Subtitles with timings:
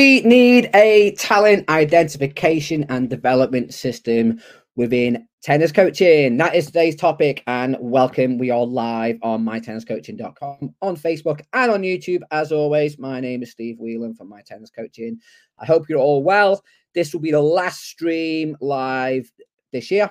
[0.00, 4.40] we need a talent identification and development system
[4.74, 6.38] within tennis coaching?
[6.38, 7.42] That is today's topic.
[7.46, 8.38] And welcome.
[8.38, 12.22] We are live on mytenniscoaching.com, on Facebook, and on YouTube.
[12.30, 15.20] As always, my name is Steve Whelan from My Tennis Coaching.
[15.58, 16.64] I hope you're all well.
[16.94, 19.30] This will be the last stream live
[19.70, 20.08] this year.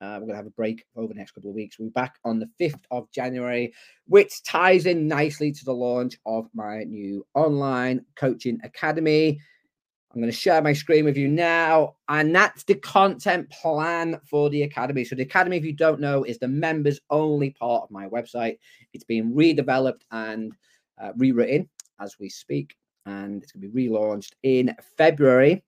[0.00, 1.78] Uh, we're going to have a break over the next couple of weeks.
[1.78, 3.74] We'll be back on the 5th of January,
[4.06, 9.38] which ties in nicely to the launch of my new online coaching academy.
[10.12, 14.50] I'm going to share my screen with you now, and that's the content plan for
[14.50, 15.04] the academy.
[15.04, 18.58] So, the academy, if you don't know, is the members only part of my website.
[18.92, 20.52] It's being redeveloped and
[21.00, 21.68] uh, rewritten
[22.00, 22.74] as we speak,
[23.06, 25.62] and it's going to be relaunched in February.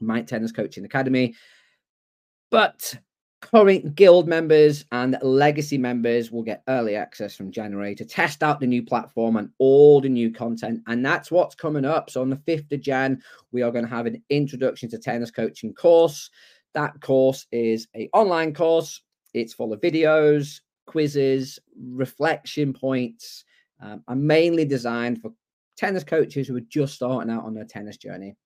[0.00, 1.34] My Tennis Coaching Academy.
[2.50, 2.94] But
[3.40, 8.60] current guild members and legacy members will get early access from January to test out
[8.60, 10.82] the new platform and all the new content.
[10.86, 12.10] And that's what's coming up.
[12.10, 13.22] So on the 5th of Jan,
[13.52, 16.30] we are going to have an introduction to tennis coaching course.
[16.74, 19.02] That course is a online course.
[19.34, 23.44] It's full of videos, quizzes, reflection points,
[23.80, 25.32] um, and mainly designed for
[25.76, 28.36] tennis coaches who are just starting out on their tennis journey.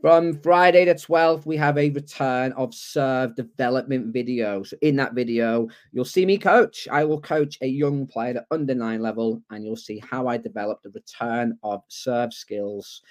[0.00, 4.62] From Friday the 12th, we have a return of serve development video.
[4.62, 6.86] So, in that video, you'll see me coach.
[6.88, 10.36] I will coach a young player at under nine level, and you'll see how I
[10.36, 13.02] develop the return of serve skills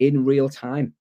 [0.00, 0.92] in real time.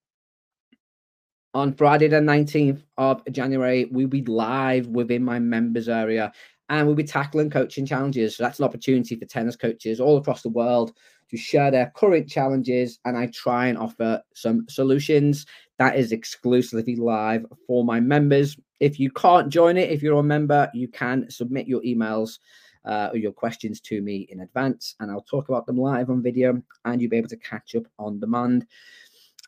[1.54, 6.32] On Friday, the 19th of January, we'll be live within my members area
[6.70, 8.38] and we'll be tackling coaching challenges.
[8.38, 10.94] So, that's an opportunity for tennis coaches all across the world
[11.34, 15.48] to share their current challenges and I try and offer some solutions.
[15.80, 18.56] That is exclusively live for my members.
[18.80, 22.38] If you can't join it, if you're a member, you can submit your emails
[22.86, 26.22] uh, or your questions to me in advance and I'll talk about them live on
[26.22, 28.68] video and you'll be able to catch up on demand.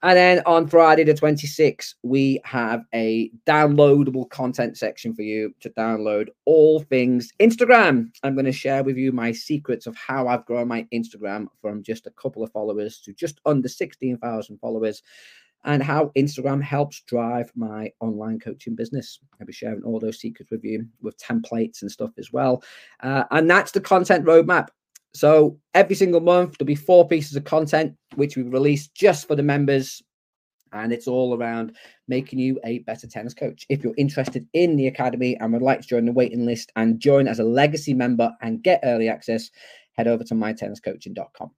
[0.06, 5.71] And then on Friday, the 26th, we have a downloadable content section for you to
[5.71, 8.11] download all things Instagram.
[8.21, 11.82] I'm going to share with you my secrets of how I've grown my Instagram from
[11.82, 15.02] just a couple of followers to just under 16,000 followers
[15.64, 19.17] and how Instagram helps drive my online coaching business.
[19.39, 22.61] I'll be sharing all those secrets with you with templates and stuff as well.
[22.99, 24.67] Uh, and that's the content roadmap.
[25.15, 29.36] So every single month, there'll be four pieces of content which we release just for
[29.36, 30.02] the members.
[30.73, 31.77] And it's all around
[32.09, 33.65] making you a better tennis coach.
[33.70, 36.99] If you're interested in the academy and would like to join the waiting list and
[36.99, 39.49] join as a legacy member and get early access,
[39.93, 41.52] head over to mytenniscoaching.com.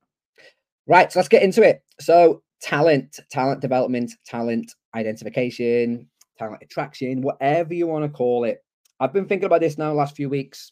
[0.85, 1.81] Right, so let's get into it.
[1.99, 6.07] So, talent, talent development, talent identification,
[6.37, 8.63] talent attraction, whatever you want to call it.
[8.99, 10.71] I've been thinking about this now last few weeks,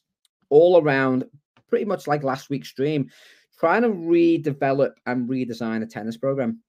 [0.51, 1.25] all around
[1.67, 3.09] pretty much like last week's stream,
[3.57, 6.59] trying to redevelop and redesign a tennis program.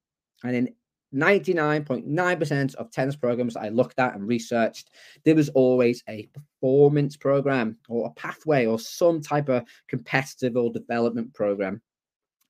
[0.44, 0.74] And in
[1.14, 4.90] 99.9% of tennis programs I looked at and researched,
[5.24, 10.72] there was always a performance program or a pathway or some type of competitive or
[10.72, 11.80] development program.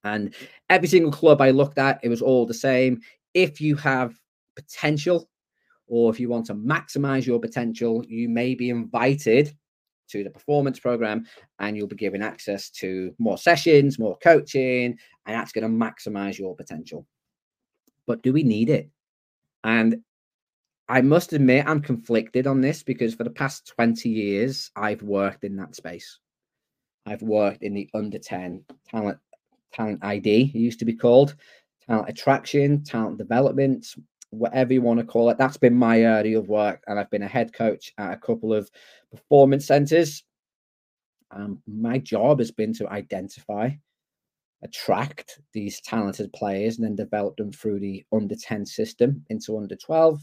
[0.05, 0.35] And
[0.71, 3.01] every single club I looked at, it was all the same.
[3.35, 4.19] If you have
[4.55, 5.29] potential
[5.87, 9.55] or if you want to maximize your potential, you may be invited
[10.09, 11.27] to the performance program
[11.59, 16.39] and you'll be given access to more sessions, more coaching, and that's going to maximize
[16.39, 17.07] your potential.
[18.07, 18.89] But do we need it?
[19.65, 20.03] And
[20.89, 25.43] I must admit, I'm conflicted on this because for the past 20 years, I've worked
[25.43, 26.21] in that space.
[27.07, 29.19] I've worked in the under 10 talent,
[29.73, 31.35] talent ID, it used to be called,
[31.87, 33.87] talent attraction, talent development,
[34.39, 35.39] whatever you want to call it.
[35.39, 36.83] That's been my area of work.
[36.87, 38.71] And I've been a head coach at a couple of
[39.11, 40.25] performance centers.
[41.31, 43.71] Um, my job has been to identify,
[44.63, 49.77] attract these talented players, and then develop them through the under 10 system into under
[49.77, 50.21] 12.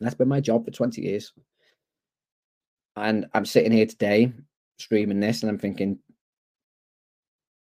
[0.00, 1.32] And that's been my job for 20 years.
[2.96, 4.32] And I'm sitting here today
[4.78, 5.98] streaming this and I'm thinking,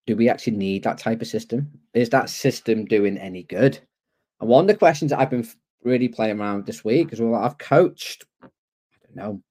[0.08, 1.72] do we actually need that type of system?
[1.94, 3.80] Is that system doing any good?
[4.40, 5.48] And one of the questions I've been
[5.84, 8.48] really playing around this week is well, I've coached, I
[9.06, 9.42] don't know,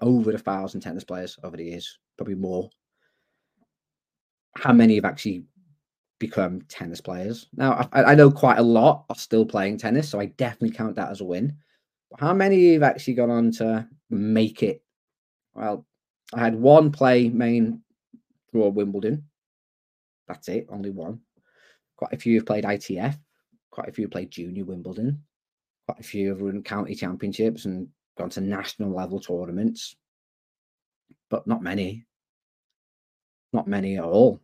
[0.00, 2.70] over a thousand tennis players over the years, probably more.
[4.56, 5.44] How many have actually
[6.18, 7.48] become tennis players?
[7.54, 10.96] Now, I, I know quite a lot are still playing tennis, so I definitely count
[10.96, 11.56] that as a win.
[12.10, 14.82] But how many have actually gone on to make it?
[15.54, 15.86] Well,
[16.34, 17.82] I had one play main
[18.52, 19.24] draw Wimbledon.
[20.28, 21.20] That's it, only one.
[21.96, 23.18] Quite a few have played ITF.
[23.80, 25.22] Quite a few played junior Wimbledon.
[25.88, 27.88] Quite a few have run county championships and
[28.18, 29.96] gone to national level tournaments,
[31.30, 32.04] but not many.
[33.54, 34.38] Not many at all.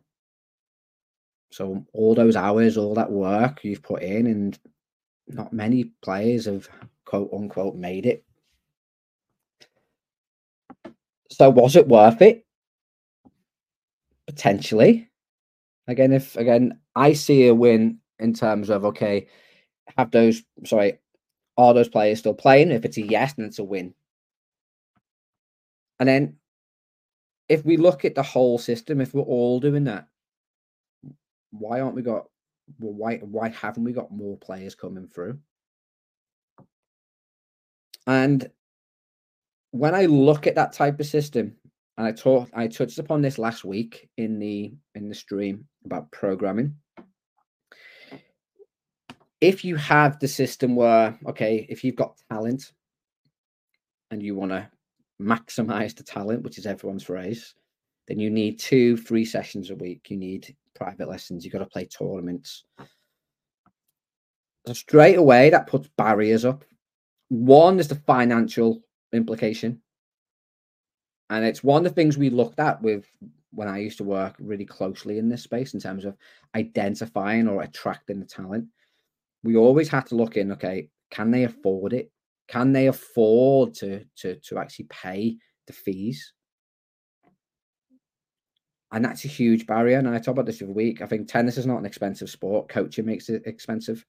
[1.51, 4.57] So all those hours, all that work you've put in, and
[5.27, 6.67] not many players have
[7.05, 8.25] quote unquote made it.
[11.29, 12.43] So was it worth it?
[14.25, 15.11] Potentially.
[15.85, 19.27] Again, if again, I see a win in terms of okay,
[19.97, 20.99] have those sorry,
[21.57, 22.71] are those players still playing?
[22.71, 23.93] If it's a yes, then it's a win.
[25.99, 26.37] And then
[27.49, 30.07] if we look at the whole system, if we're all doing that,
[31.51, 32.27] why aren't we got
[32.79, 35.39] well, why why haven't we got more players coming through?
[38.05, 38.49] And
[39.71, 41.55] when I look at that type of system,
[41.97, 46.11] and I talked I touched upon this last week in the in the stream about
[46.11, 46.75] programming.
[49.39, 52.71] If you have the system where, okay, if you've got talent
[54.09, 54.67] and you want to
[55.21, 57.53] maximize the talent, which is everyone's phrase,
[58.07, 60.09] then you need two, three sessions a week.
[60.09, 61.43] You need private lessons.
[61.43, 62.63] You've got to play tournaments.
[64.65, 66.63] So straight away, that puts barriers up.
[67.29, 68.81] One is the financial
[69.13, 69.81] implication.
[71.29, 73.05] And it's one of the things we looked at with
[73.51, 76.15] when I used to work really closely in this space in terms of
[76.55, 78.67] identifying or attracting the talent.
[79.43, 82.11] We always had to look in, okay, can they afford it?
[82.47, 85.37] Can they afford to to to actually pay
[85.67, 86.33] the fees?
[88.91, 89.97] And that's a huge barrier.
[89.99, 91.01] And I talk about this every week.
[91.01, 92.69] I think tennis is not an expensive sport.
[92.69, 94.05] Coaching makes it expensive.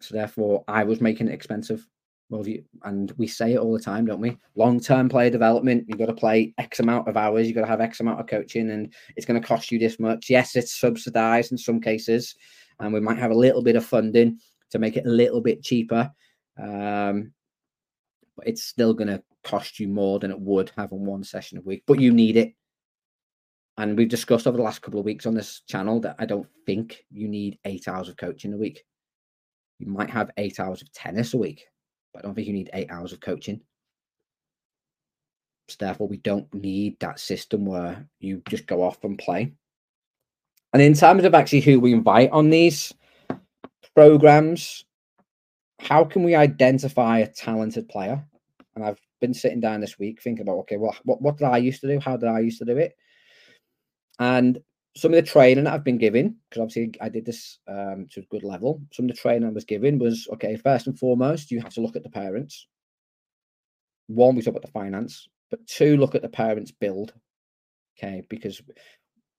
[0.00, 1.86] So therefore, I was making it expensive.
[2.30, 4.38] Well, you, and we say it all the time, don't we?
[4.56, 7.66] Long term player development, you've got to play X amount of hours, you've got to
[7.66, 10.30] have X amount of coaching, and it's going to cost you this much.
[10.30, 12.34] Yes, it's subsidized in some cases,
[12.80, 14.38] and we might have a little bit of funding
[14.70, 16.10] to make it a little bit cheaper.
[16.60, 17.32] Um,
[18.36, 21.62] but it's still going to cost you more than it would having one session a
[21.62, 22.54] week, but you need it.
[23.76, 26.46] And we've discussed over the last couple of weeks on this channel that I don't
[26.64, 28.84] think you need eight hours of coaching a week.
[29.78, 31.66] You might have eight hours of tennis a week,
[32.12, 33.60] but I don't think you need eight hours of coaching.
[35.68, 39.54] So therefore, we don't need that system where you just go off and play.
[40.74, 42.92] And in terms of actually who we invite on these
[43.94, 44.84] programs,
[45.78, 48.26] how can we identify a talented player?
[48.74, 51.58] And I've been sitting down this week thinking about, okay, well, what, what did I
[51.58, 52.00] used to do?
[52.00, 52.96] How did I used to do it?
[54.18, 54.58] And
[54.96, 58.20] some of the training that I've been given, because obviously I did this um, to
[58.20, 61.52] a good level, some of the training I was given was, okay, first and foremost,
[61.52, 62.66] you have to look at the parents.
[64.08, 67.12] One, we talk about the finance, but two, look at the parents' build.
[67.96, 68.60] Okay, because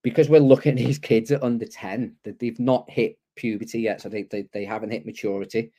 [0.06, 4.00] because we're looking at these kids at under 10, that they've not hit puberty yet,
[4.00, 5.72] so they, they, they haven't hit maturity.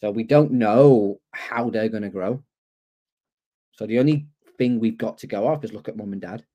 [0.00, 2.42] So we don't know how they're going to grow.
[3.72, 4.26] So the only
[4.56, 6.46] thing we've got to go off is look at mum and dad,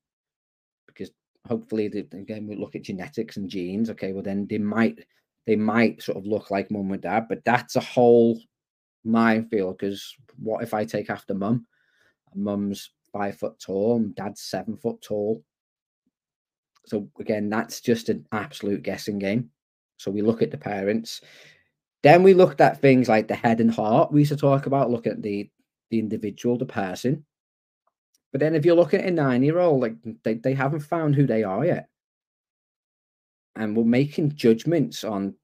[0.88, 1.12] because
[1.46, 3.90] hopefully, they, again, we look at genetics and genes.
[3.90, 4.98] Okay, well then they might
[5.46, 8.40] they might sort of look like mum and dad, but that's a whole
[9.04, 9.78] minefield.
[9.78, 11.64] Because what if I take after mum?
[12.34, 15.44] Mum's five foot tall and dad's seven foot tall.
[16.86, 19.50] So again, that's just an absolute guessing game.
[19.96, 21.20] So we look at the parents.
[22.02, 24.12] Then we looked at things like the head and heart.
[24.12, 25.48] We used to talk about looking at the
[25.90, 27.24] the individual, the person.
[28.32, 29.94] But then if you're looking at a nine year old, like
[30.24, 31.88] they, they haven't found who they are yet.
[33.56, 35.34] And we're making judgments on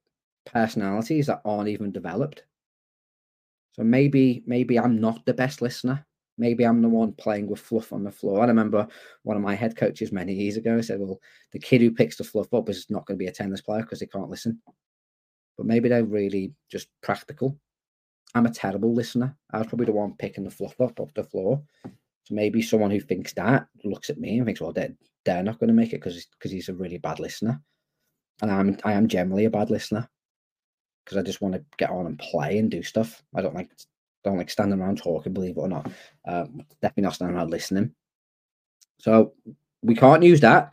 [0.45, 2.45] personalities that aren't even developed.
[3.75, 6.05] So maybe, maybe I'm not the best listener.
[6.41, 8.43] Maybe I'm the one playing with fluff on the floor.
[8.43, 8.89] I remember
[9.23, 11.21] one of my head coaches many years ago said, Well,
[11.53, 13.83] the kid who picks the fluff up is not going to be a tennis player
[13.83, 14.61] because they can't listen
[15.61, 17.55] but maybe they're really just practical.
[18.35, 19.37] I'm a terrible listener.
[19.51, 21.63] I was probably the one picking the fluff up off the floor.
[21.85, 24.95] So maybe someone who thinks that looks at me and thinks, well, they're,
[25.27, 27.61] they're not going to make it because he's a really bad listener.
[28.41, 30.09] And I'm I am generally a bad listener
[31.05, 33.23] because I just want to get on and play and do stuff.
[33.35, 33.69] I don't like
[34.25, 35.91] don't like standing around talking, believe it or not.
[36.27, 37.93] Um, definitely not standing around listening.
[38.99, 39.33] So
[39.83, 40.73] we can't use that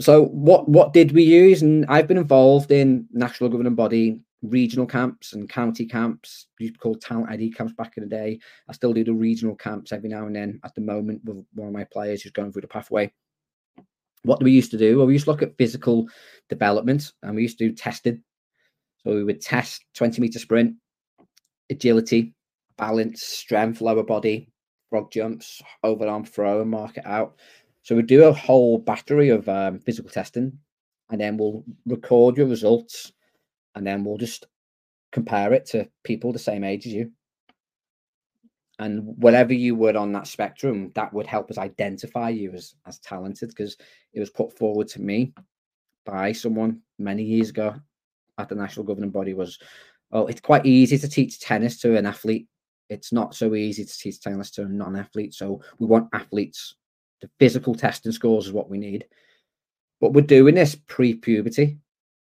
[0.00, 1.62] so what what did we use?
[1.62, 6.46] And I've been involved in national governing body regional camps and county camps.
[6.58, 8.40] Used to call talent ID camps back in the day.
[8.68, 10.58] I still do the regional camps every now and then.
[10.64, 13.12] At the moment, with one of my players who's going through the pathway.
[14.22, 14.96] What do we used to do?
[14.96, 16.08] Well, we used to look at physical
[16.48, 18.22] development and we used to do testing.
[19.02, 20.76] So we would test 20 meter sprint,
[21.70, 22.34] agility,
[22.80, 24.48] balance, strength, lower body,
[24.88, 27.36] frog jumps, overarm throw, and mark it out.
[27.82, 30.58] So we do a whole battery of um, physical testing,
[31.10, 33.12] and then we'll record your results,
[33.74, 34.46] and then we'll just
[35.12, 37.12] compare it to people the same age as you.
[38.78, 42.98] And whatever you were on that spectrum, that would help us identify you as as
[43.00, 43.76] talented because
[44.14, 45.34] it was put forward to me
[46.06, 47.74] by someone many years ago
[48.38, 49.58] at the national governing body was
[50.12, 52.48] oh, it's quite easy to teach tennis to an athlete.
[52.90, 55.32] It's not so easy to teach tennis to a non-athlete.
[55.32, 56.74] So we want athletes.
[57.22, 59.06] The physical testing scores is what we need.
[60.00, 61.78] But we're doing this pre-puberty.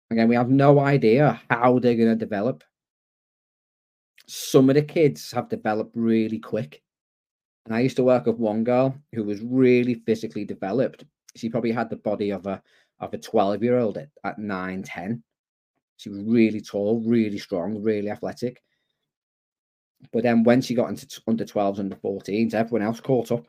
[0.10, 2.64] Again, we have no idea how they're going to develop.
[4.28, 6.82] Some of the kids have developed really quick.
[7.66, 11.06] And I used to work with one girl who was really physically developed.
[11.36, 12.62] She probably had the body of a
[13.00, 15.24] of a 12 year old at, at 9, 10.
[15.98, 18.62] She was really tall, really strong, really athletic.
[20.12, 23.46] But then when she got into under 12s, under 14s, everyone else caught up.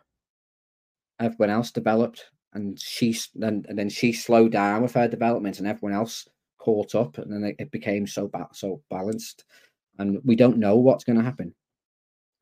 [1.21, 5.67] Everyone else developed, and she and, and then she slowed down with her development, and
[5.67, 9.45] everyone else caught up, and then it, it became so ba- so balanced.
[9.99, 11.55] And we don't know what's going to happen.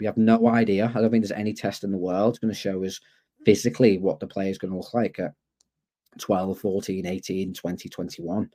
[0.00, 0.90] We have no idea.
[0.92, 2.98] I don't think there's any test in the world going to show us
[3.44, 5.32] physically what the player is going to look like at
[6.18, 8.50] 12, 14, 18, 20, 21.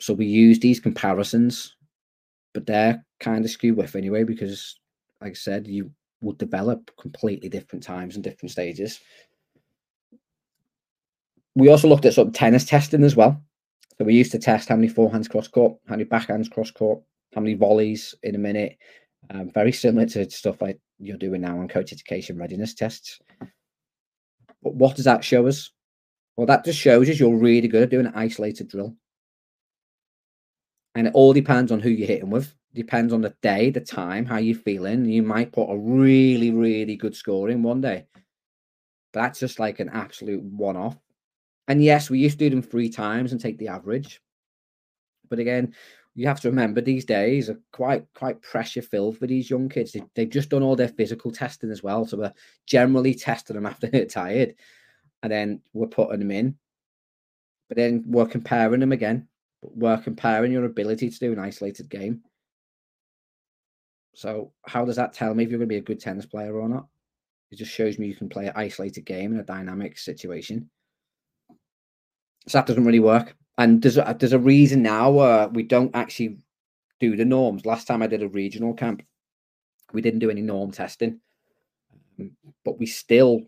[0.00, 1.76] So we use these comparisons,
[2.52, 4.78] but they're kind of skew with anyway, because
[5.20, 5.90] like I said, you
[6.20, 9.00] would develop completely different times and different stages.
[11.54, 13.40] We also looked at sort of tennis testing as well.
[13.96, 17.00] So we used to test how many forehands cross court, how many backhands cross court,
[17.34, 18.76] how many volleys in a minute.
[19.30, 23.20] Um, very similar to stuff like you're doing now on coach education readiness tests.
[24.62, 25.70] But what does that show us?
[26.36, 28.96] Well, that just shows us you're really good at doing an isolated drill.
[30.96, 32.54] And it all depends on who you're hitting with.
[32.74, 35.04] Depends on the day, the time, how you're feeling.
[35.04, 38.06] You might put a really, really good score in one day.
[39.12, 40.98] But that's just like an absolute one off.
[41.68, 44.20] And yes, we used to do them three times and take the average.
[45.30, 45.74] But again,
[46.14, 49.92] you have to remember these days are quite quite pressure filled for these young kids.
[49.92, 52.32] They, have just done all their physical testing as well, so we're
[52.66, 54.54] generally testing them after they're tired,
[55.22, 56.56] and then we're putting them in.
[57.68, 59.28] But then we're comparing them again.
[59.62, 62.22] We're comparing your ability to do an isolated game.
[64.14, 66.56] So how does that tell me if you're going to be a good tennis player
[66.56, 66.86] or not?
[67.50, 70.70] It just shows me you can play an isolated game in a dynamic situation.
[72.46, 75.94] So that doesn't really work and there's a, there's a reason now where we don't
[75.94, 76.38] actually
[77.00, 77.66] do the norms.
[77.66, 79.02] Last time I did a regional camp,
[79.92, 81.20] we didn't do any norm testing,
[82.18, 82.32] um,
[82.64, 83.42] but we still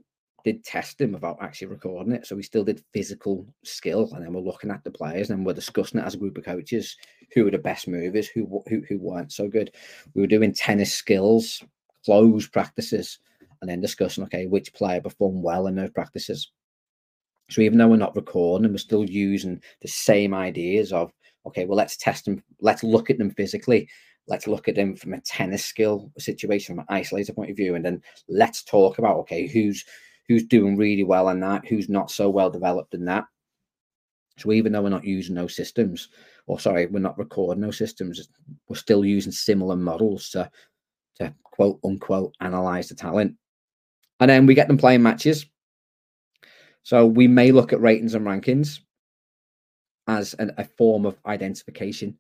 [0.47, 2.25] did test testing without actually recording it.
[2.25, 5.55] So we still did physical skill, and then we're looking at the players, and we're
[5.55, 6.97] discussing it as a group of coaches
[7.35, 9.73] who were the best movers, who who who weren't so good.
[10.15, 11.65] We were doing tennis skills,
[12.05, 13.19] close practices,
[13.61, 16.53] and then discussing okay which player performed well in those practices.
[17.51, 21.13] So even though we're not recording, them, we're still using the same ideas of
[21.45, 23.89] okay, well let's test them, let's look at them physically,
[24.29, 27.75] let's look at them from a tennis skill situation, from an isolated point of view,
[27.75, 29.85] and then let's talk about okay, who's
[30.29, 33.25] who's doing really well in that, who's not so well developed in that.
[34.39, 36.09] So even though we're not using those systems,
[36.47, 38.29] or sorry, we're not recording those systems,
[38.69, 40.51] we're still using similar models to
[41.17, 43.35] to quote unquote analyze the talent.
[44.21, 45.47] And then we get them playing matches
[46.87, 48.79] so we may look at ratings and rankings
[50.07, 52.17] as an, a form of identification.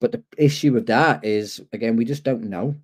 [0.00, 2.76] But the issue with that is, again, we just don't know.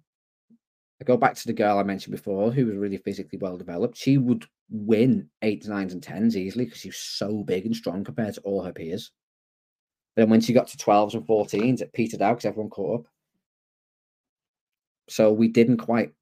[1.02, 3.96] I go back to the girl I mentioned before, who was really physically well developed.
[3.96, 8.04] She would win eights, nines, and tens easily because she was so big and strong
[8.04, 9.10] compared to all her peers.
[10.14, 13.06] Then when she got to 12s and 14s, it petered out because everyone caught up.
[15.08, 16.12] So we didn't quite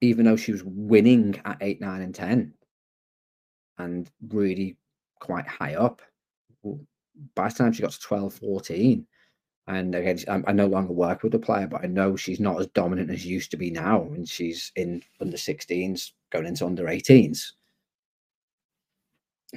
[0.00, 2.54] even though she was winning at eight, nine, and 10
[3.78, 4.76] and really
[5.20, 6.02] quite high up,
[7.36, 9.06] by the time she got to 12, 14,
[9.68, 12.58] and again, I, I no longer work with the player, but I know she's not
[12.58, 14.02] as dominant as used to be now.
[14.02, 17.52] And she's in under 16s, going into under 18s.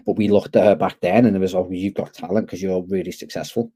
[0.06, 2.62] But we looked at her back then and it was, oh, you've got talent because
[2.62, 3.72] you're really successful.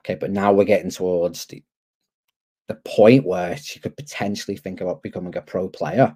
[0.00, 1.62] Okay, but now we're getting towards the,
[2.68, 6.14] the point where she could potentially think about becoming a pro player.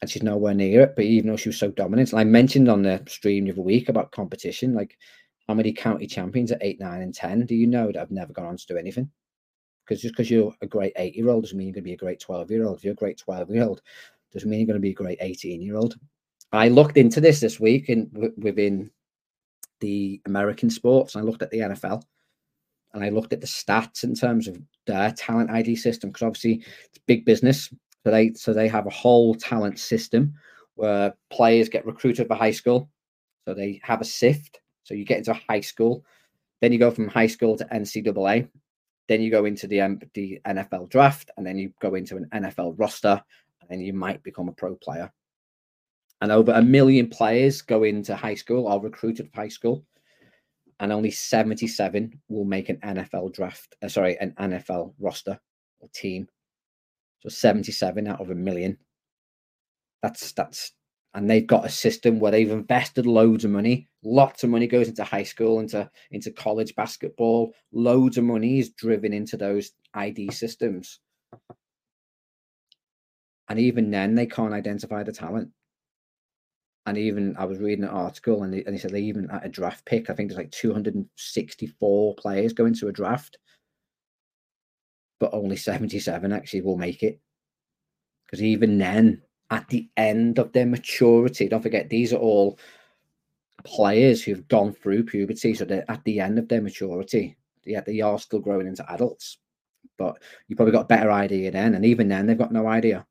[0.00, 0.94] And she's nowhere near it.
[0.94, 3.62] But even though she was so dominant, and I mentioned on the stream the other
[3.62, 4.96] week about competition, like
[5.48, 8.32] how many county champions at eight, nine, and 10 do you know that have never
[8.32, 9.10] gone on to do anything?
[9.84, 11.94] Because just because you're a great eight year old doesn't mean you're going to be
[11.94, 12.78] a great 12 year old.
[12.78, 13.82] If you're a great 12 year old,
[14.32, 15.96] doesn't mean you're going to be a great 18 year old.
[16.52, 18.90] I looked into this this week in within
[19.80, 21.16] the American sports.
[21.16, 22.02] I looked at the NFL
[22.94, 26.64] and I looked at the stats in terms of their talent ID system because obviously
[26.84, 27.72] it's big business.
[28.04, 30.34] So they so they have a whole talent system
[30.74, 32.90] where players get recruited for high school.
[33.46, 34.60] So they have a sift.
[34.84, 36.04] So you get into high school,
[36.60, 38.48] then you go from high school to NCAA,
[39.08, 42.28] then you go into the um, the NFL draft, and then you go into an
[42.32, 43.22] NFL roster,
[43.60, 45.12] and then you might become a pro player.
[46.20, 49.84] And over a million players go into high school or recruited high school.
[50.80, 53.76] and only 77 will make an NFL draft.
[53.82, 55.38] Uh, sorry, an NFL roster
[55.80, 56.28] or team.
[57.20, 58.76] So 77 out of a million.
[60.02, 60.72] That's that's
[61.14, 63.88] and they've got a system where they've invested loads of money.
[64.02, 67.52] Lots of money goes into high school, into into college basketball.
[67.72, 71.00] Loads of money is driven into those ID systems.
[73.48, 75.50] And even then, they can't identify the talent.
[76.86, 79.50] And even I was reading an article, and they, and said they even at a
[79.50, 83.36] draft pick, I think there's like 264 players going to a draft,
[85.20, 87.20] but only 77 actually will make it.
[88.26, 91.46] Because even then, at the end of their maturity.
[91.46, 92.58] Don't forget, these are all
[93.64, 97.36] players who've gone through puberty, so they're at the end of their maturity.
[97.64, 99.36] Yeah, they are still growing into adults,
[99.98, 101.74] but you probably got a better idea then.
[101.74, 103.06] And even then, they've got no idea.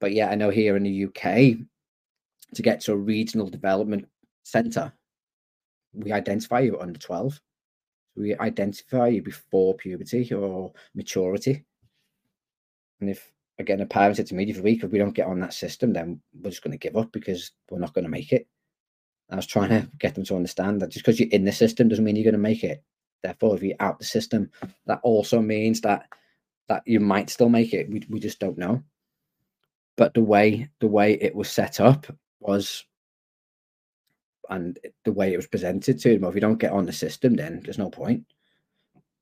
[0.00, 1.58] But yeah, I know here in the UK,
[2.54, 4.08] to get to a regional development
[4.44, 4.94] centre,
[5.92, 7.38] we identify you under 12.
[8.16, 11.64] We identify you before puberty or maturity.
[13.00, 15.52] And if again, a parent said to me week, if we don't get on that
[15.52, 18.46] system, then we're just going to give up because we're not going to make it.
[19.30, 21.88] I was trying to get them to understand that just because you're in the system
[21.88, 22.82] doesn't mean you're going to make it.
[23.22, 24.50] Therefore, if you're out the system,
[24.86, 26.06] that also means that
[26.68, 27.90] that you might still make it.
[27.90, 28.82] We we just don't know.
[29.96, 32.06] But the way the way it was set up
[32.40, 32.84] was,
[34.48, 36.92] and the way it was presented to them, well, if you don't get on the
[36.92, 38.24] system, then there's no point.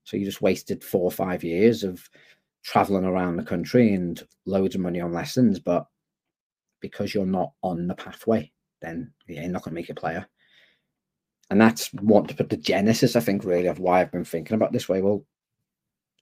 [0.05, 2.09] So you just wasted four or five years of
[2.67, 5.87] traveling around the country and loads of money on lessons, but
[6.81, 8.51] because you're not on the pathway,
[8.83, 10.27] then yeah, you're not going to make a player.
[11.49, 14.57] And that's what to put the genesis, I think, really of why I've been thinking
[14.57, 15.01] about this way.
[15.01, 15.25] Well,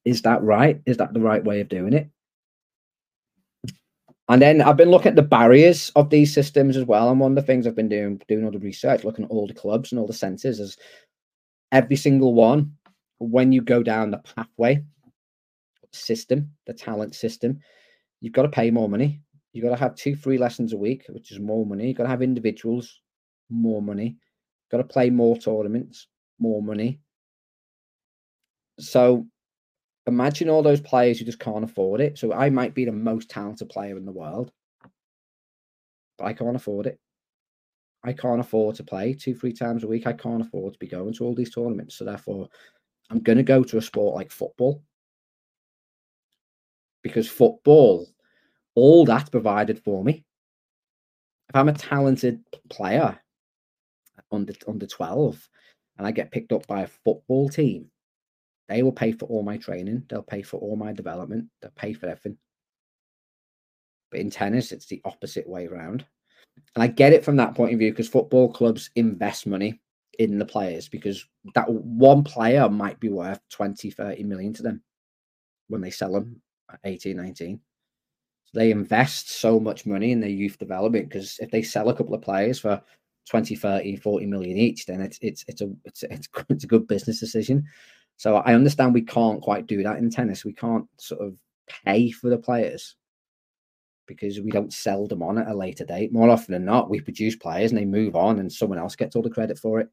[0.05, 0.83] is that right?
[0.85, 2.11] Is that the right way of doing it?
[4.29, 7.11] And then I've been looking at the barriers of these systems as well.
[7.11, 9.47] And one of the things I've been doing, doing all the research, looking at all
[9.47, 10.77] the clubs and all the centres, is
[11.73, 12.77] every single one,
[13.19, 14.85] when you go down the pathway
[15.95, 17.59] system, the talent system,
[18.21, 19.21] you've got to pay more money.
[19.53, 21.89] You've got to have two free lessons a week, which is more money.
[21.89, 23.01] You've got to have individuals,
[23.51, 24.07] more money.
[24.07, 27.01] You've got to play more tournaments, more money.
[28.81, 29.27] So
[30.07, 32.19] imagine all those players who just can't afford it.
[32.19, 34.51] So I might be the most talented player in the world,
[36.19, 36.99] but I can't afford it.
[38.05, 40.07] I can't afford to play two, three times a week.
[40.07, 41.97] I can't afford to be going to all these tournaments.
[41.97, 42.49] So therefore,
[43.11, 44.83] I'm going to go to a sport like football
[47.05, 48.09] because football,
[48.75, 50.25] all that provided for me.
[51.51, 52.41] If I'm a talented
[52.71, 53.17] player
[54.33, 55.49] under under 12
[55.99, 57.87] and I get picked up by a football team,
[58.69, 61.93] they will pay for all my training, they'll pay for all my development, they'll pay
[61.93, 62.39] for everything.
[64.11, 66.05] But in tennis, it's the opposite way around.
[66.75, 69.81] And I get it from that point of view because football clubs invest money
[70.19, 74.83] in the players because that one player might be worth 20, 30 million to them
[75.69, 76.41] when they sell them
[76.85, 77.61] 18, 19.
[78.45, 81.95] So they invest so much money in their youth development because if they sell a
[81.95, 82.81] couple of players for
[83.29, 86.87] 20, 30, 40 million each, then it's it's it's a it's it's, it's a good
[86.87, 87.65] business decision.
[88.17, 90.45] So I understand we can't quite do that in tennis.
[90.45, 91.39] We can't sort of
[91.85, 92.97] pay for the players
[94.07, 96.13] because we don't sell them on at a later date.
[96.13, 99.17] More often than not, we produce players and they move on and someone else gets
[99.17, 99.89] all the credit for it.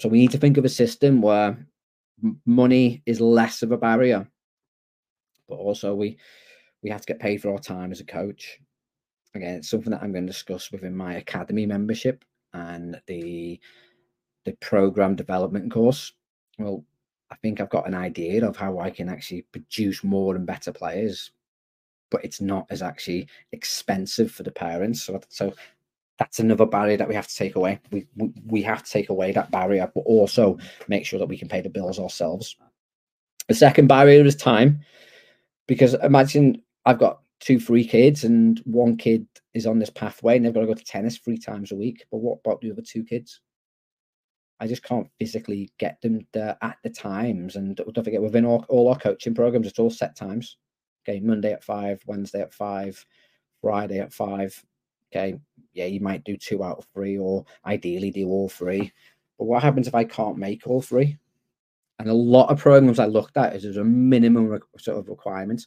[0.00, 1.66] So we need to think of a system where
[2.44, 4.28] money is less of a barrier
[5.48, 6.18] but also we
[6.82, 8.60] we have to get paid for our time as a coach.
[9.34, 13.60] Again, it's something that I'm going to discuss within my academy membership and the
[14.44, 16.12] the program development course.
[16.58, 16.84] Well,
[17.30, 20.72] I think I've got an idea of how I can actually produce more and better
[20.72, 21.32] players,
[22.10, 25.02] but it's not as actually expensive for the parents.
[25.02, 25.52] So, so
[26.18, 27.80] that's another barrier that we have to take away.
[27.90, 30.58] We, we we have to take away that barrier, but also
[30.88, 32.56] make sure that we can pay the bills ourselves.
[33.48, 34.80] The second barrier is time.
[35.68, 40.44] Because imagine I've got two free kids and one kid is on this pathway and
[40.44, 42.04] they've got to go to tennis three times a week.
[42.10, 43.40] But what about the other two kids?
[44.60, 47.54] I just can't physically get them there at the times.
[47.54, 50.56] And don't forget, within all, all our coaching programs, it's all set times.
[51.08, 53.04] Okay, Monday at five, Wednesday at five,
[53.62, 54.60] Friday at five.
[55.12, 55.38] Okay,
[55.72, 58.92] yeah, you might do two out of three, or ideally do all three.
[59.38, 61.16] But what happens if I can't make all three?
[61.98, 65.66] And a lot of programs I looked at is there's a minimum sort of requirement.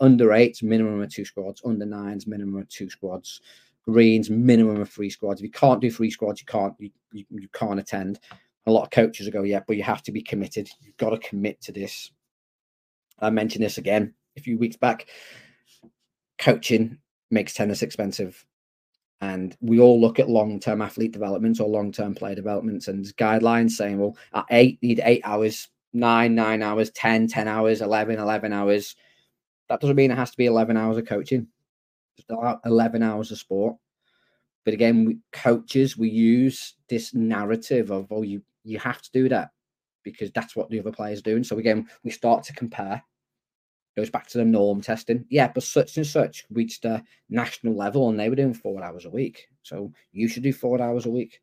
[0.00, 1.60] Under eights, minimum of two squads.
[1.64, 3.40] Under nines, minimum of two squads.
[3.84, 5.40] Greens, minimum of three squads.
[5.40, 8.20] If you can't do three squads, you can't you, you, you can't attend.
[8.66, 10.68] A lot of coaches will go, yeah, but you have to be committed.
[10.82, 12.10] You've got to commit to this.
[13.18, 15.06] I mentioned this again a few weeks back.
[16.38, 16.98] Coaching
[17.30, 18.44] makes tennis expensive.
[19.20, 23.04] And we all look at long term athlete developments or long term player developments and
[23.16, 28.18] guidelines saying, well, at eight, need eight hours, nine, nine hours, 10, 10 hours, 11,
[28.18, 28.94] 11 hours.
[29.68, 31.48] That doesn't mean it has to be 11 hours of coaching,
[32.16, 32.30] just
[32.64, 33.76] 11 hours of sport.
[34.64, 39.28] But again, we, coaches, we use this narrative of, oh, you, you have to do
[39.30, 39.50] that
[40.02, 41.42] because that's what the other players doing.
[41.42, 43.02] So again, we start to compare
[43.98, 45.24] goes back to the norm testing.
[45.28, 49.04] Yeah, but such and such reached a national level and they were doing four hours
[49.06, 49.48] a week.
[49.64, 51.40] So you should do four hours a week.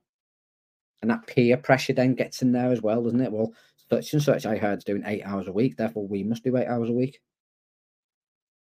[1.02, 3.32] And that peer pressure then gets in there as well, doesn't it?
[3.32, 3.52] Well,
[3.92, 6.56] such and such I heard is doing eight hours a week, therefore we must do
[6.56, 7.20] eight hours a week.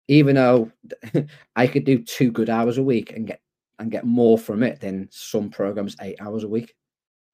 [0.09, 0.73] Even though
[1.57, 3.41] I could do two good hours a week and get
[3.79, 6.75] and get more from it than some programs eight hours a week.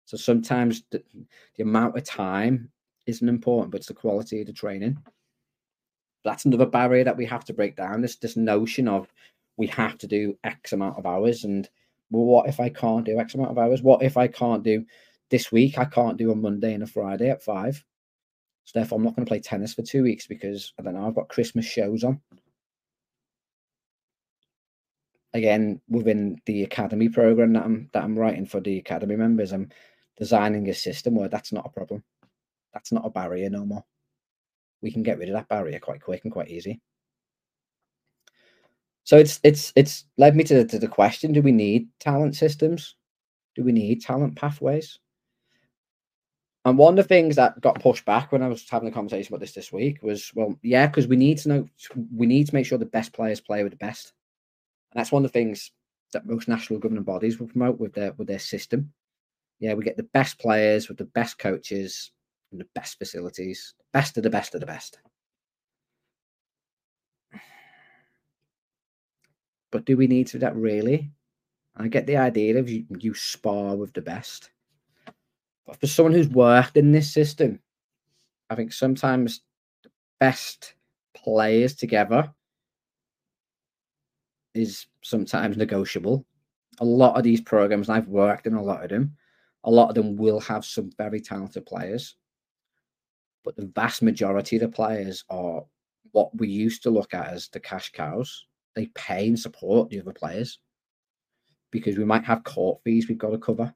[0.04, 1.02] So sometimes the,
[1.56, 2.70] the amount of time
[3.06, 4.98] isn't important, but it's the quality of the training
[6.24, 8.00] that's another barrier that we have to break down.
[8.00, 9.06] This this notion of
[9.56, 11.68] we have to do X amount of hours, and
[12.10, 13.82] well, what if I can't do X amount of hours?
[13.82, 14.84] What if I can't do
[15.30, 15.78] this week?
[15.78, 17.84] I can't do a Monday and a Friday at five.
[18.64, 21.06] So therefore, I'm not going to play tennis for two weeks because I don't know.
[21.06, 22.20] I've got Christmas shows on.
[25.34, 29.70] Again, within the academy program that I'm that I'm writing for the academy members, I'm
[30.16, 32.02] designing a system where that's not a problem.
[32.72, 33.84] That's not a barrier no more
[34.84, 36.80] we can get rid of that barrier quite quick and quite easy.
[39.02, 42.94] So it's it's it's led me to, to the question: Do we need talent systems?
[43.56, 44.98] Do we need talent pathways?
[46.66, 49.32] And one of the things that got pushed back when I was having a conversation
[49.32, 51.68] about this this week was, well, yeah, because we need to know,
[52.14, 54.14] we need to make sure the best players play with the best.
[54.90, 55.72] And that's one of the things
[56.14, 58.92] that most national governing bodies will promote with their with their system.
[59.60, 62.12] Yeah, we get the best players with the best coaches
[62.50, 64.98] and the best facilities, best of the best of the best.
[69.70, 71.12] But do we need to do that really?
[71.76, 74.50] I get the idea of you, you spar with the best.
[75.66, 77.60] But for someone who's worked in this system,
[78.50, 79.40] I think sometimes
[79.82, 80.74] the best
[81.14, 82.32] players together
[84.54, 86.26] is sometimes negotiable.
[86.80, 89.16] A lot of these programs, and I've worked in a lot of them,
[89.62, 92.16] a lot of them will have some very talented players
[93.44, 95.62] but the vast majority of the players are
[96.12, 98.46] what we used to look at as the cash cows.
[98.74, 100.58] They pay and support the other players
[101.70, 103.72] because we might have court fees we've got to cover.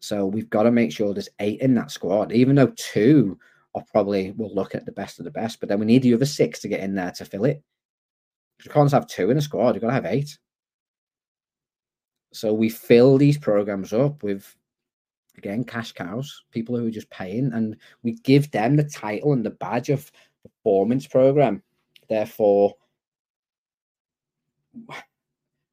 [0.00, 3.38] So we've got to make sure there's eight in that squad, even though two
[3.74, 6.14] are probably will look at the best of the best, but then we need the
[6.14, 7.62] other six to get in there to fill it.
[8.56, 10.38] Because you can't have two in a squad, you've got to have eight.
[12.32, 14.54] So we fill these programs up with
[15.36, 19.44] again cash cows people who are just paying and we give them the title and
[19.44, 20.10] the badge of
[20.42, 21.62] performance program.
[22.08, 22.74] Therefore
[24.90, 24.96] i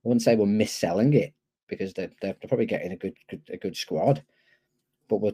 [0.04, 1.34] wouldn't say we're mis-selling it
[1.67, 4.24] because they're, they're probably getting a good, good a good squad
[5.10, 5.34] but we're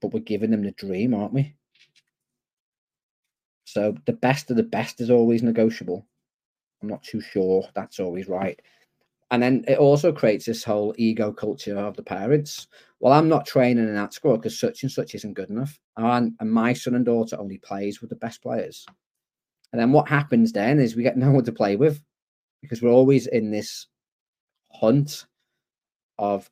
[0.00, 1.54] but we're giving them the dream aren't we?
[3.64, 6.06] So the best of the best is always negotiable.
[6.80, 8.58] I'm not too sure that's always right
[9.30, 12.66] and then it also creates this whole ego culture of the parents.
[13.00, 15.78] Well, I'm not training in that squad because such and such isn't good enough.
[15.96, 18.86] And, and my son and daughter only plays with the best players.
[19.72, 22.02] And then what happens then is we get no one to play with
[22.62, 23.86] because we're always in this
[24.72, 25.26] hunt
[26.18, 26.50] of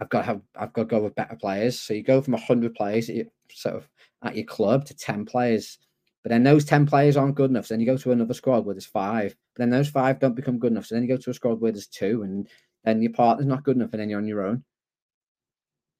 [0.00, 1.78] I've got to have I've got to go with better players.
[1.78, 3.10] So you go from hundred players
[3.50, 3.88] sort of
[4.24, 5.78] at your club to ten players
[6.26, 7.66] but then those 10 players aren't good enough.
[7.66, 9.36] So then you go to another squad where there's five.
[9.54, 10.86] But then those five don't become good enough.
[10.86, 12.48] So then you go to a squad where there's two, and
[12.82, 14.64] then your partner's not good enough, and then you're on your own.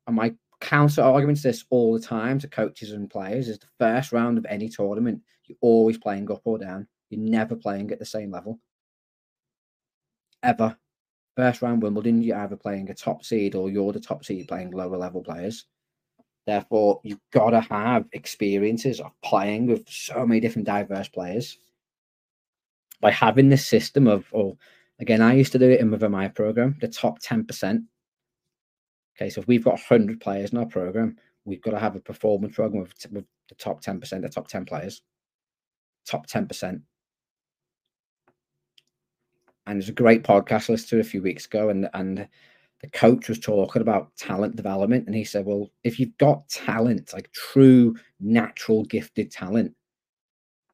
[0.08, 3.68] And my counter argument to this all the time to coaches and players is the
[3.78, 6.88] first round of any tournament, you're always playing up or down.
[7.08, 8.58] You're never playing at the same level.
[10.42, 10.76] Ever.
[11.36, 14.72] First round Wimbledon, you're either playing a top seed or you're the top seed playing
[14.72, 15.66] lower level players.
[16.46, 21.58] Therefore, you've got to have experiences of playing with so many different diverse players.
[23.00, 24.56] By having this system of, oh,
[25.00, 27.84] again, I used to do it in within my program, the top 10%.
[29.16, 32.00] Okay, so if we've got 100 players in our program, we've got to have a
[32.00, 35.02] performance program with, with the top 10%, the top 10 players.
[36.06, 36.80] Top 10%.
[39.66, 42.28] And there's a great podcast I listened to a few weeks ago, and and
[42.82, 47.12] the coach was talking about talent development, and he said, "Well, if you've got talent,
[47.12, 49.74] like true natural gifted talent,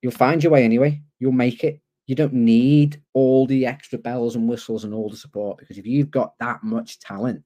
[0.01, 1.01] you'll find your way anyway.
[1.21, 1.81] You'll make it.
[2.07, 5.87] You don't need all the extra bells and whistles and all the support because if
[5.87, 7.43] you've got that much talent,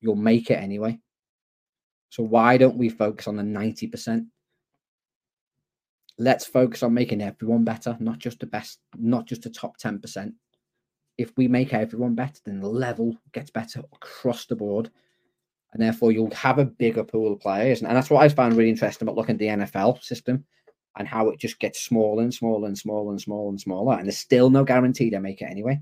[0.00, 0.98] you'll make it anyway.
[2.10, 4.26] So why don't we focus on the ninety percent?
[6.18, 9.98] Let's focus on making everyone better, not just the best, not just the top ten
[9.98, 10.34] percent."
[11.18, 14.90] If we make everyone better, then the level gets better across the board.
[15.72, 17.82] And therefore, you'll have a bigger pool of players.
[17.82, 20.44] And, that's what I found really interesting about looking at the NFL system
[20.96, 23.96] and how it just gets smaller and smaller and smaller and smaller and smaller.
[23.98, 25.80] And there's still no guarantee they make it anyway.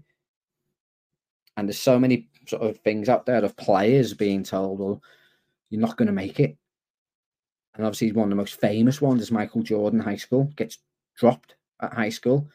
[1.56, 5.02] And there's so many sort of things out there of players being told, well,
[5.70, 6.56] you're not going to make it.
[7.74, 10.78] And obviously, one of the most famous ones is Michael Jordan, high school, gets
[11.16, 12.48] dropped at high school.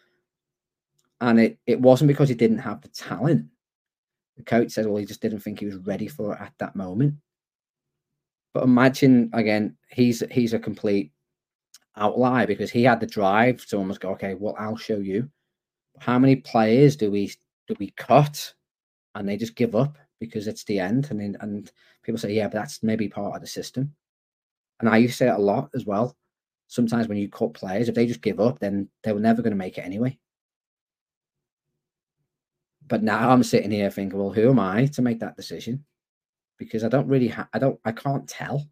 [1.21, 3.45] And it, it wasn't because he didn't have the talent.
[4.37, 6.75] The coach said, well, he just didn't think he was ready for it at that
[6.75, 7.15] moment.
[8.53, 11.11] But imagine again, he's he's a complete
[11.95, 15.29] outlier because he had the drive to almost go, okay, well, I'll show you.
[15.99, 17.31] How many players do we
[17.67, 18.53] do we cut
[19.15, 21.07] and they just give up because it's the end?
[21.11, 21.71] And then, and
[22.03, 23.93] people say, yeah, but that's maybe part of the system.
[24.79, 26.17] And I used to say a lot as well.
[26.67, 29.51] Sometimes when you cut players, if they just give up, then they were never going
[29.51, 30.17] to make it anyway.
[32.91, 35.85] But now I'm sitting here thinking, well, who am I to make that decision?
[36.57, 38.67] Because I don't really, ha- I don't, I can't tell.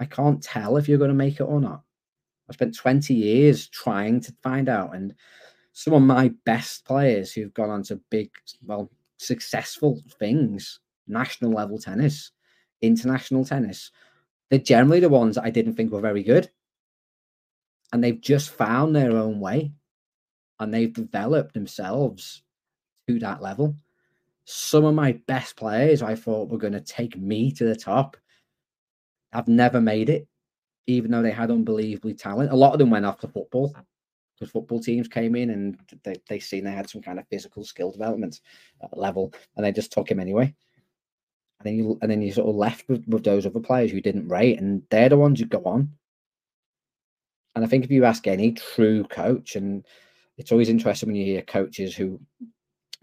[0.00, 1.84] I can't tell if you're going to make it or not.
[2.50, 5.14] I spent 20 years trying to find out, and
[5.72, 8.30] some of my best players who've gone on to big,
[8.64, 12.32] well, successful things, national level tennis,
[12.80, 13.92] international tennis,
[14.50, 16.50] they're generally the ones I didn't think were very good.
[17.92, 19.70] And they've just found their own way
[20.58, 22.42] and they've developed themselves
[23.08, 23.76] to that level.
[24.44, 28.16] Some of my best players I thought were going to take me to the top
[29.32, 30.26] have never made it,
[30.86, 32.52] even though they had unbelievably talent.
[32.52, 33.74] A lot of them went off to football
[34.34, 37.64] because football teams came in and they, they seen they had some kind of physical
[37.64, 38.40] skill development
[38.82, 40.54] uh, level and they just took him anyway
[41.64, 44.00] and then you and then you sort of left with, with those other players who
[44.00, 45.92] didn't rate, and they're the ones who go on.
[47.54, 49.86] And I think if you ask any true coach, and
[50.38, 52.20] it's always interesting when you hear coaches who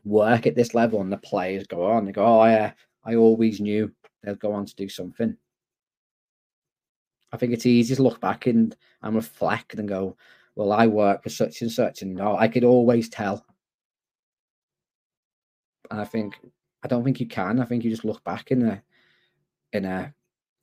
[0.09, 2.73] work at this level and the players go on, they go, "Oh yeah,
[3.05, 3.93] I always knew
[4.23, 5.37] they'll go on to do something."
[7.31, 10.17] I think it's easy to look back and and reflect and go,
[10.55, 13.45] "Well, I work for such and such, and no, I could always tell."
[15.91, 16.35] And I think
[16.83, 17.59] I don't think you can.
[17.59, 18.83] I think you just look back in a
[19.73, 20.13] in a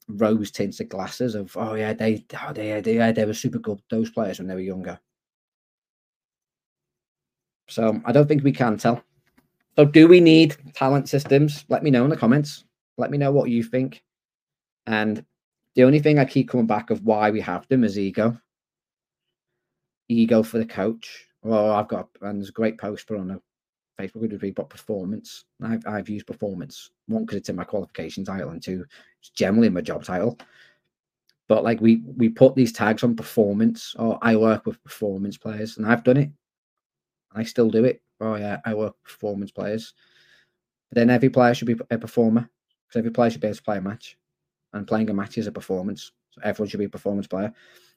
[0.08, 3.80] rose tinted glasses of oh yeah they oh, they they yeah, they were super good
[3.90, 4.98] those players when they were younger.
[7.68, 9.02] So I don't think we can tell.
[9.76, 11.64] So do we need talent systems?
[11.68, 12.64] Let me know in the comments.
[12.96, 14.02] Let me know what you think.
[14.86, 15.24] And
[15.74, 18.38] the only thing I keep coming back of why we have them is ego.
[20.08, 21.26] Ego for the coach.
[21.42, 23.40] Well, I've got and there's a great post put on a
[24.00, 25.44] Facebook would be about performance.
[25.62, 28.84] I've, I've used performance one because it's in my qualification title, and two,
[29.20, 30.38] it's generally in my job title.
[31.48, 35.78] But like we we put these tags on performance, or I work with performance players,
[35.78, 36.30] and I've done it.
[37.32, 38.02] I still do it.
[38.20, 39.94] Oh yeah, I work performance players.
[40.90, 42.48] But then every player should be a performer
[42.86, 44.16] because every player should be able to play a match,
[44.72, 46.12] and playing a match is a performance.
[46.30, 47.52] So everyone should be a performance player.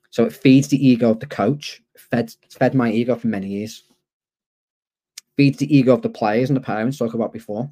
[0.10, 1.82] So it feeds the ego of the coach.
[1.98, 3.84] Fed fed my ego for many years
[5.40, 7.72] feeds the ego of the players and the parents, talk about before.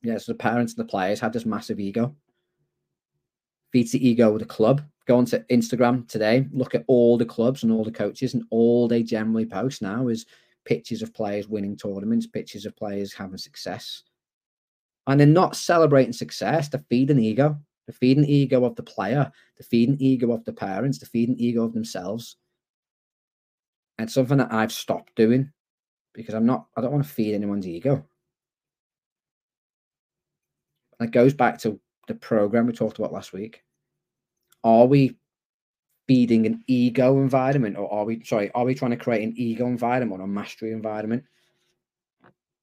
[0.00, 2.16] Yeah, so the parents and the players have this massive ego.
[3.72, 4.80] Feeds the ego of the club.
[5.06, 8.88] Go onto Instagram today, look at all the clubs and all the coaches, and all
[8.88, 10.24] they generally post now is
[10.66, 14.02] pictures of players winning tournaments, pictures of players having success.
[15.06, 17.58] And they're not celebrating success, they're feeding ego.
[17.86, 21.62] They're feeding ego of the player, they're feeding ego of the parents, they're feeding ego
[21.62, 22.36] of themselves.
[23.98, 25.52] And something that I've stopped doing
[26.12, 28.04] because I'm not, I don't want to feed anyone's ego.
[30.98, 33.62] It goes back to the program we talked about last week.
[34.64, 35.16] Are we
[36.06, 39.66] feeding an ego environment or are we, sorry, are we trying to create an ego
[39.66, 41.24] environment or a mastery environment?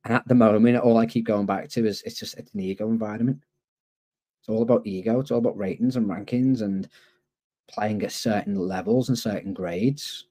[0.06, 2.60] And at the moment, all I keep going back to is it's just it's an
[2.60, 3.43] ego environment.
[4.39, 5.19] It's all about ego.
[5.19, 6.89] It's all about ratings and rankings and
[7.69, 10.25] playing at certain levels and certain grades.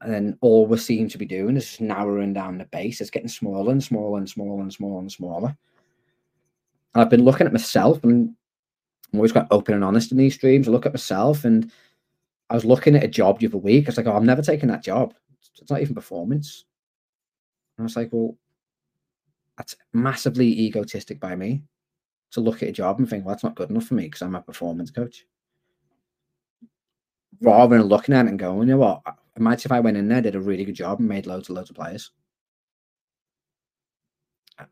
[0.00, 3.00] And then all we seem to be doing is narrowing down the base.
[3.00, 5.56] It's getting smaller and smaller and smaller and smaller and smaller.
[6.94, 8.34] And I've been looking at myself and
[9.12, 10.68] I'm always quite open and honest in these streams.
[10.68, 11.70] I look at myself and
[12.50, 13.86] I was looking at a job the other week.
[13.86, 15.14] I was like, oh, I'm never taking that job.
[15.60, 16.64] It's not even performance.
[17.76, 18.36] And I was like, well,
[19.56, 21.62] that's massively egotistic by me
[22.32, 24.22] to look at a job and think, well, that's not good enough for me because
[24.22, 25.26] I'm a performance coach.
[27.40, 29.02] Rather than looking at it and going, you know what,
[29.38, 31.56] Imagine if I went in there, did a really good job, and made loads and
[31.56, 32.10] loads of players.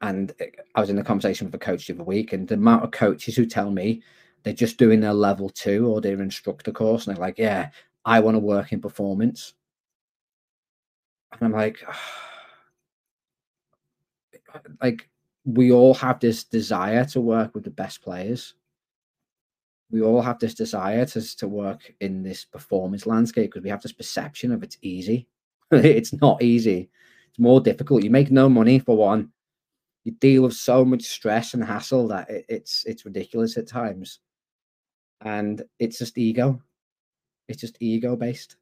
[0.03, 2.55] And eh, I was in a conversation with a coach the other week, and the
[2.55, 4.03] amount of coaches who tell me
[4.47, 7.71] they're just doing their level two or their instructor course, and they're like, "Yeah,
[8.05, 9.55] I want to work in performance,"
[11.33, 11.83] and I'm like,
[14.81, 15.09] like
[15.45, 18.55] we all have this desire to work with the best players.
[19.91, 23.83] We all have this desire to, to work in this performance landscape because we have
[23.83, 25.27] this perception of it's easy.
[25.73, 26.89] it's not easy.
[27.31, 28.05] It's more difficult.
[28.05, 29.33] You make no money for one.
[30.05, 34.21] You deal with so much stress and hassle that it, it's it's ridiculous at times.
[35.23, 36.61] And it's just ego.
[37.49, 38.57] It's just ego based.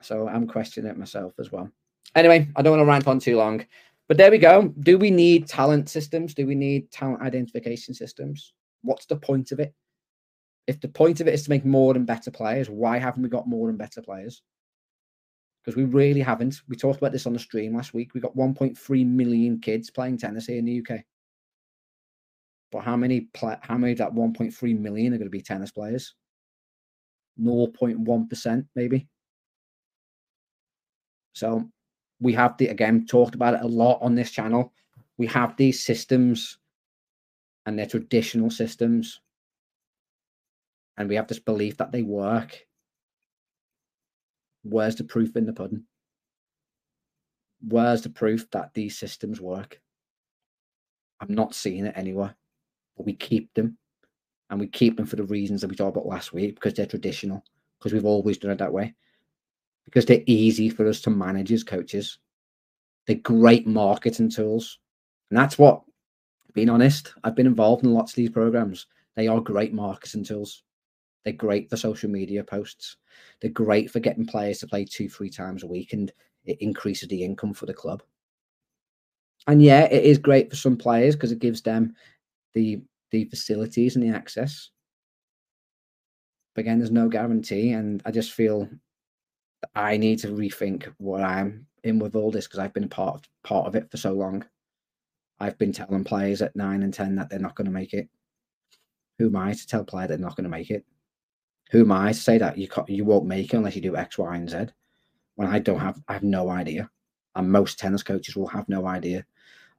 [0.00, 1.70] So I'm questioning it myself as well.
[2.14, 3.64] Anyway, I don't want to rant on too long.
[4.08, 4.68] But there we go.
[4.80, 6.34] Do we need talent systems?
[6.34, 8.52] Do we need talent identification systems?
[8.82, 9.72] What's the point of it?
[10.66, 13.28] If the point of it is to make more and better players, why haven't we
[13.28, 14.42] got more and better players?
[15.64, 16.60] Because we really haven't.
[16.68, 18.14] We talked about this on the stream last week.
[18.14, 21.04] We got 1.3 million kids playing tennis here in the UK.
[22.72, 26.14] But how many how many of that 1.3 million are going to be tennis players?
[27.40, 29.06] 0.1% maybe.
[31.34, 31.68] So
[32.20, 34.72] we have the again talked about it a lot on this channel.
[35.18, 36.58] We have these systems
[37.66, 39.20] and they're traditional systems.
[40.96, 42.66] And we have this belief that they work.
[44.62, 45.84] Where's the proof in the pudding?
[47.66, 49.80] Where's the proof that these systems work?
[51.20, 52.34] I'm not seeing it anywhere.
[53.04, 53.78] We keep them.
[54.50, 56.84] And we keep them for the reasons that we talked about last week because they're
[56.84, 57.42] traditional,
[57.78, 58.94] because we've always done it that way
[59.84, 62.18] because they're easy for us to manage as coaches.
[63.06, 64.78] They're great marketing tools.
[65.30, 65.82] And that's what,
[66.54, 68.86] being honest, I've been involved in lots of these programs.
[69.16, 70.62] They are great marketing tools.
[71.24, 72.96] They're great for social media posts.
[73.40, 76.12] They're great for getting players to play two, three times a week, and
[76.44, 78.02] it increases the income for the club.
[79.46, 81.94] And yeah, it is great for some players because it gives them
[82.54, 82.80] the
[83.12, 84.70] the facilities and the access.
[86.54, 88.68] But again, there's no guarantee, and I just feel
[89.74, 93.14] I need to rethink what I'm in with all this because I've been a part
[93.14, 94.44] of, part of it for so long.
[95.38, 98.08] I've been telling players at nine and ten that they're not going to make it.
[99.18, 100.84] Who am I to tell player they're not going to make it?
[101.70, 104.18] Who am I to say that you you won't make it unless you do X,
[104.18, 104.66] Y, and Z?
[105.36, 106.90] When I don't have, I have no idea,
[107.34, 109.24] and most tennis coaches will have no idea,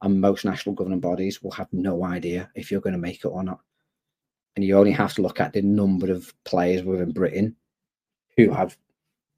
[0.04, 3.28] and most national governing bodies will have no idea if you're going to make it
[3.28, 3.60] or not.
[4.54, 7.56] And you only have to look at the number of players within Britain
[8.36, 8.76] who have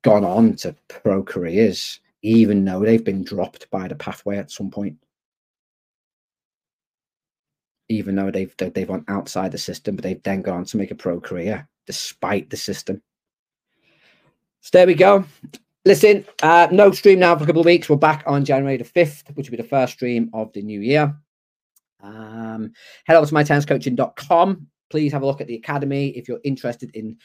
[0.02, 4.70] gone on to pro careers, even though they've been dropped by the pathway at some
[4.70, 4.96] point.
[7.88, 10.90] Even though they've they've gone outside the system, but they've then gone on to make
[10.90, 13.00] a pro career despite the system.
[14.62, 15.24] So there we go.
[15.86, 17.88] Listen, uh, no stream now for a couple of weeks.
[17.88, 20.80] We're back on January the 5th, which will be the first stream of the new
[20.80, 21.16] year.
[22.02, 22.72] Um,
[23.06, 24.66] head over to mytenniscoaching.com.
[24.90, 27.16] Please have a look at the academy if you're interested in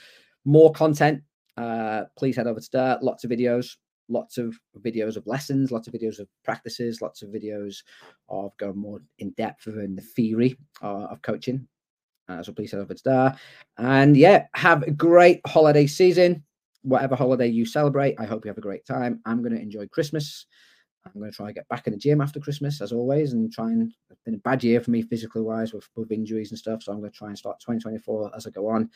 [0.45, 1.21] more content
[1.57, 2.97] uh, please head over to there.
[3.01, 3.75] Lots of videos,
[4.09, 7.83] lots of videos of lessons, lots of videos of practices, lots of videos
[8.29, 11.67] of going more in depth in the theory uh, of coaching.
[12.27, 13.35] Uh, so please head over to there.
[13.77, 16.43] And yeah, have a great holiday season.
[16.83, 19.21] Whatever holiday you celebrate, I hope you have a great time.
[19.25, 20.45] I'm going to enjoy Christmas.
[21.05, 23.51] I'm going to try and get back in the gym after Christmas, as always, and
[23.51, 23.91] try and.
[24.09, 26.83] It's been a bad year for me physically wise with, with injuries and stuff.
[26.83, 28.89] So I'm going to try and start 2024 as I go on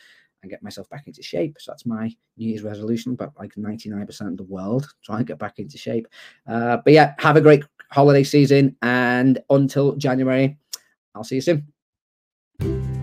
[0.44, 1.58] and get myself back into shape.
[1.60, 5.40] So that's my New Year's resolution, but like 99% of the world, try and get
[5.40, 6.08] back into shape.
[6.48, 8.76] Uh, but yeah, have a great holiday season.
[8.82, 10.58] And until January,
[11.16, 12.95] I'll see you soon.